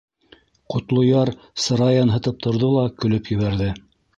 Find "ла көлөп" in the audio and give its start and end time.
2.79-3.31